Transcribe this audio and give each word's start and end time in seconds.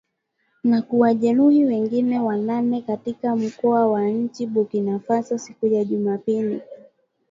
Na 0.63 0.81
kuwajeruhi 0.81 1.65
wengine 1.65 2.19
wanane 2.19 2.81
katika 2.81 3.35
mkoa 3.35 3.87
wa 3.87 4.05
nchini 4.05 4.51
Burkina 4.51 4.99
Faso 4.99 5.37
siku 5.37 5.67
ya 5.67 5.83
Jumapili. 5.85 6.61